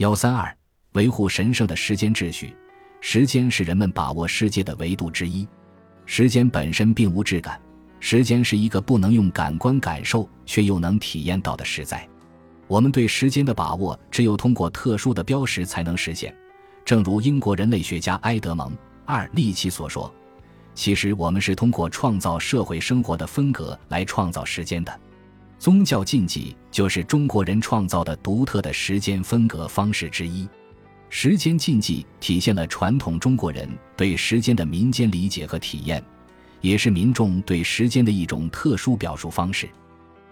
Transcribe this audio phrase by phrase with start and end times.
[0.00, 0.56] 幺三二，
[0.92, 2.56] 维护神圣的时间秩序。
[3.02, 5.46] 时间是人们把握世界的维度之一。
[6.06, 7.60] 时间本身并无质感，
[8.00, 12.08] 时间是一个不能用感官感受却又能体验到的实在。
[12.66, 16.34] 我们对时间的把握，只有通过特殊的标识才能实现。
[16.82, 18.70] 正如英国人类学家埃德蒙·
[19.04, 20.10] 二利奇所说
[20.74, 25.00] ：“其实我们是通过创造社会生活的分隔来创造时间的。
[25.60, 30.48] 宗教禁忌就是中国人创造的独特的时间分隔方式之一。”
[31.10, 36.02] 时间禁忌体现了传统中国人对时间的民间理解和体验，
[36.62, 39.68] 也是民众对时间的一种特殊表述方式。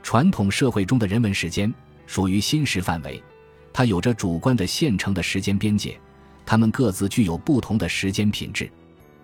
[0.02, 1.72] 传统社会中的人文时间
[2.06, 3.22] 属于心时范围，
[3.70, 6.00] 它有着主观的现成的时间边界，
[6.46, 8.70] 它们各自具有不同的时间品质。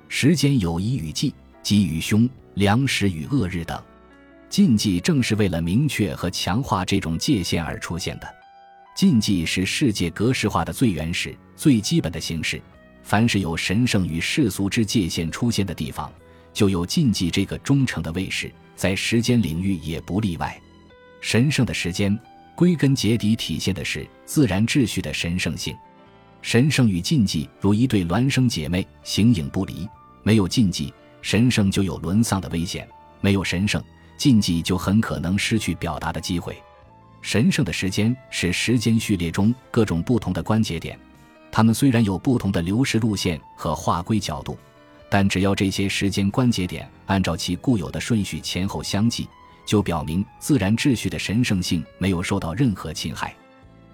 [0.09, 3.83] 时间有宜与忌，吉与凶，良时与恶日等。
[4.49, 8.35] 禁忌正是为了明确和强化这种界限而出现的。
[8.95, 12.63] 禁忌是世界格式化的最原始、最基本的形式。
[13.03, 16.11] 凡是有神圣与世俗之界限出现的地方，
[16.53, 20.59] 就有禁忌这个忠诚的卫士，在时间领域也不例外。
[21.21, 22.19] 神圣的时间，
[22.55, 25.77] 归根结底体现的是自然秩序的神圣性。
[26.41, 29.89] 神圣与禁忌如一对孪生姐妹，形影不离。
[30.23, 32.87] 没有禁忌，神圣就有沦丧的危险；
[33.21, 33.83] 没有神圣，
[34.17, 36.57] 禁忌就很可能失去表达的机会。
[37.21, 40.99] 神圣的时间是时间序列中各种不同的关节点，
[41.51, 44.59] 它们虽然有不同的流逝路线和划归角度，
[45.09, 49.27] 但只要这些时间关节点按照其固有的顺序前后相继，
[49.65, 53.35] 就表明自然秩序的神圣性没有受到任何侵害。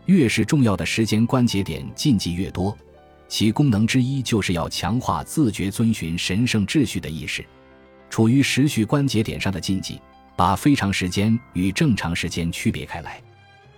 [0.07, 2.77] 越是重要的时间关节点禁忌越多，
[3.29, 7.45] 其功能之一就是要强化自觉遵循神圣秩序的意识。
[8.11, 9.99] 处于时序关节点上的禁忌。
[10.37, 13.23] 把非常时间与正常时间区别开来，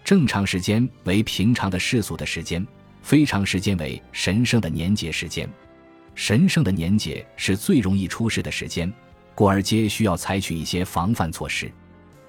[0.04, 2.64] 正常时间为平常的世俗的时间，
[3.02, 5.48] 非常时间为神圣的年节时间。
[6.14, 8.92] 神圣的年节是最容易出事的时间，
[9.34, 11.68] 故而皆需要采取一些防范措施。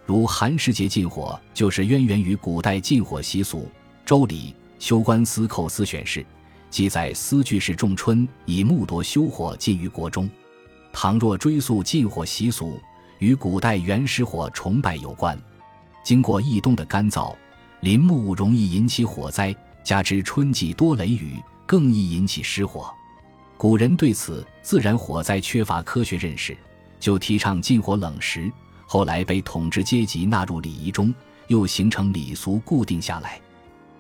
[0.03, 3.59] 如寒食节禁火，就是渊源于古代禁火习俗。
[4.03, 6.21] 《周礼·修官司寇司选事》
[6.71, 10.27] 记载：“司具事仲春，以木铎修火，禁于国中。”
[10.93, 12.79] 倘若追溯禁火习俗。
[13.19, 15.39] 与古代原始火崇拜有关。
[16.03, 17.33] 经过易冬的干燥，
[17.79, 22.93] 林木容易引起火灾，加之春季多雷雨，更易引起失火。
[23.55, 26.57] 古人对此自然火灾缺乏科学认识，
[26.99, 28.51] 就提倡禁火冷食。
[28.85, 31.13] 后来被统治阶级纳入礼仪中，
[31.47, 33.39] 又形成礼俗固定下来。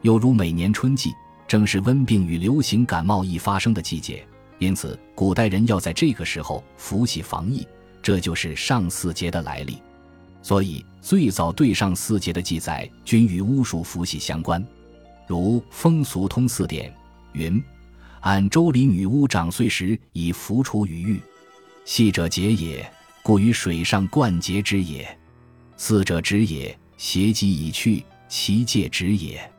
[0.01, 1.13] 又如每年春季，
[1.47, 4.27] 正是温病与流行感冒易发生的季节，
[4.63, 7.67] 因此古代人要在这个时候服洗防疫。
[8.01, 9.77] 这就是上巳节的来历，
[10.41, 14.61] 所以最早对上巳节的记载均与巫术符箓相关，
[15.25, 16.91] 如《风俗通四典》
[17.31, 17.63] 云
[18.19, 21.21] ：“按周礼，女巫长岁时以符处于玉，
[21.85, 22.85] 细者节也，
[23.21, 25.05] 故于水上灌节之也；
[25.77, 29.49] 四者止也，邪疾已去，其戒止也。”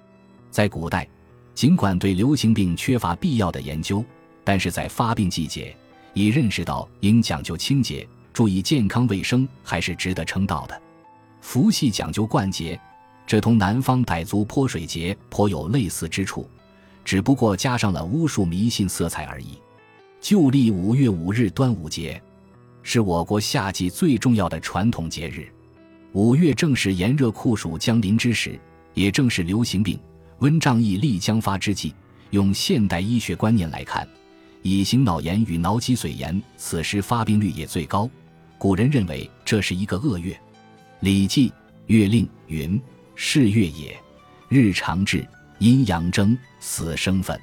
[0.53, 1.09] 在古代，
[1.55, 4.05] 尽管对流行病缺乏必要的研究，
[4.45, 5.75] 但是在发病季节，
[6.13, 8.07] 已认识到应讲究清洁。
[8.33, 10.83] 注意健康卫生还是值得称道的。
[11.41, 12.79] 伏羲讲究灌节，
[13.27, 16.49] 这同南方傣族泼水节颇有类似之处，
[17.05, 19.59] 只不过加上了巫术迷信色彩而已。
[20.21, 22.21] 旧历五月五日端午节，
[22.83, 25.49] 是我国夏季最重要的传统节日。
[26.13, 28.59] 五月正是炎热酷暑将临之时，
[28.95, 29.97] 也正是流行病、
[30.39, 31.95] 温瘴疫力将发之际。
[32.31, 34.09] 用现代医学观念来看，
[34.67, 38.09] 乙型脑炎与脑脊髓炎此时发病率也最高。
[38.57, 40.33] 古人认为这是一个恶月，
[41.01, 41.51] 《礼记·
[41.89, 42.81] 月令》云
[43.15, 43.95] ：“是月也，
[44.49, 47.39] 日长至，阴阳争，死生分。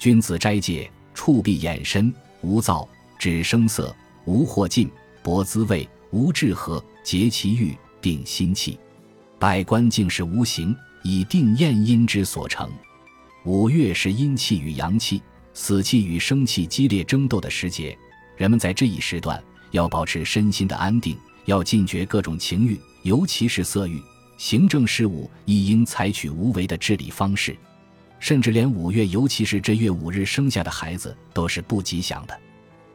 [0.00, 2.88] 君子斋戒，触闭眼身，无躁，
[3.20, 3.94] 止声色，
[4.24, 4.90] 无惑进，
[5.22, 8.76] 博滋味，无志和，节其欲，定心气。
[9.38, 12.68] 百官竟是无形，以定验阴之所成。
[13.44, 15.22] 五月是阴气与阳气、
[15.60, 17.98] 死气与生气激烈争斗的时节，
[18.36, 24.00] 人们在这一时段。”要保持身心的安定，要禁绝各种情欲，尤其是色欲。
[24.38, 27.54] 行政事务亦应采取无为的治理方式。
[28.18, 32.40] 甚至连五月，尤其是这月五日生下的孩子，都是不吉祥的。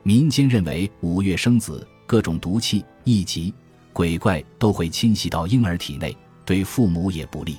[0.02, 3.54] 民间认为，五月生子，各种毒气、异疾、
[3.92, 7.58] 鬼怪都会侵袭到婴儿体内，对父母也不利。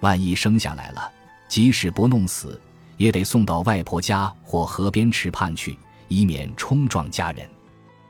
[0.00, 1.12] 万一生下来了，
[1.46, 2.60] 即使不弄死，
[3.00, 5.74] 也得送到外婆家或河边池畔去，
[6.08, 7.48] 以免冲撞家人。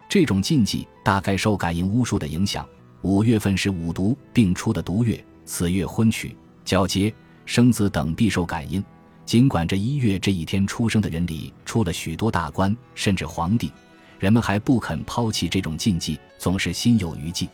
[0.09, 2.69] 这种禁忌大概受感应巫术的影响。
[3.03, 7.15] 五月份是五毒并出的毒月，此月婚娶、交接、
[7.47, 8.83] 生子等必受感应。
[9.25, 13.73] 尽管这一月这一天出生的人里出了许多大官，甚至皇帝，
[14.19, 17.49] 人们还不肯抛弃这种禁忌，总是心有余悸。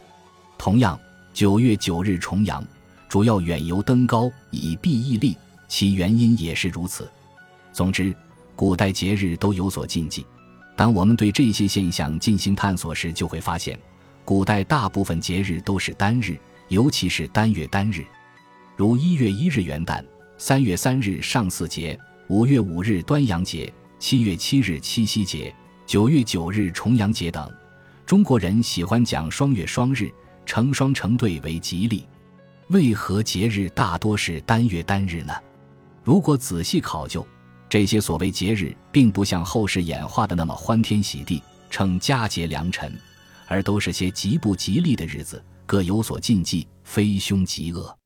[0.56, 0.98] 同样，
[1.34, 2.66] 九月九日重阳，
[3.10, 5.36] 主要远游登高以避疫力，
[5.68, 7.06] 其原因也是如此。
[7.76, 8.16] 总之，
[8.54, 10.24] 古代节日都有所禁忌。
[10.74, 13.78] 当我们对这些现象进行探索时，就会发现，
[14.24, 16.38] 古代大部分节日都是单日，
[16.68, 18.02] 尤其是单月单日，
[18.76, 20.02] 如一月一日元旦。
[20.38, 27.46] 三月三日上巳节，五月五日端阳节，七月七日七夕节，九月九日重阳节等。
[28.06, 30.10] 中国人喜欢讲双月双日，
[30.46, 32.08] 成双成对为吉利。
[32.68, 35.34] 为何节日大多是单月单日呢？
[36.02, 37.26] 如果仔细考究，
[37.68, 42.92] 这些所谓节日，并不像后世演化的那么欢天喜地，称佳节良辰，
[43.46, 47.96] 而都是些极不吉利的日子，各有所禁忌，非凶即恶。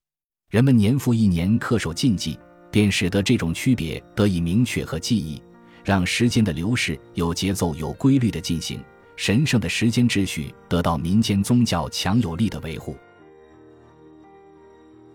[0.48, 2.38] 人们年复一年恪守禁忌，
[2.70, 5.40] 便使得这种区别得以明确和记忆，
[5.84, 8.82] 让时间的流逝有节奏、有规律的进行，
[9.14, 12.96] 神圣的时间秩序得到民间宗教强有力的维护。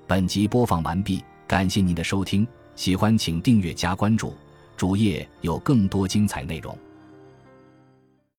[0.07, 4.33] 本集播放完毕，感谢您的收听，喜欢请订阅加关注，
[4.75, 6.77] 主页有更多精彩内容。